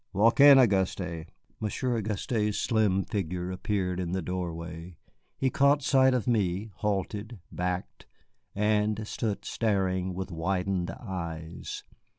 "Walk 0.13 0.39
in, 0.39 0.57
Auguste." 0.57 1.27
Monsieur 1.59 1.95
Auguste's 1.95 2.57
slim 2.57 3.03
figure 3.05 3.51
appeared 3.51 3.99
in 3.99 4.13
the 4.13 4.21
doorway. 4.23 4.97
He 5.37 5.51
caught 5.51 5.83
sight 5.83 6.15
of 6.15 6.25
me, 6.25 6.71
halted, 6.77 7.37
backed, 7.51 8.07
and 8.55 9.07
stood 9.07 9.45
staring 9.45 10.15
with 10.15 10.31
widened 10.31 10.89
eyes. 10.89 11.83